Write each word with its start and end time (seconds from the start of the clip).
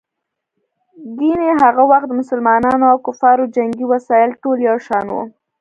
ګیني 1.17 1.49
هغه 1.61 1.83
وخت 1.91 2.07
د 2.09 2.13
مسلمانانو 2.21 2.85
او 2.91 2.97
کفارو 3.05 3.51
جنګي 3.55 3.85
وسایل 3.93 4.31
ټول 4.41 4.57
یو 4.69 4.77
شان 4.87 5.05
وو. 5.13 5.23